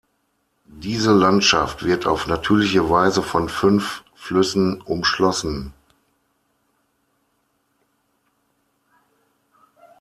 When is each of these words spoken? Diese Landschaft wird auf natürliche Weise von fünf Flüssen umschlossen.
Diese 0.65 1.13
Landschaft 1.13 1.83
wird 1.83 2.07
auf 2.07 2.25
natürliche 2.25 2.89
Weise 2.89 3.21
von 3.21 3.49
fünf 3.49 4.03
Flüssen 4.15 4.81
umschlossen. 4.81 5.73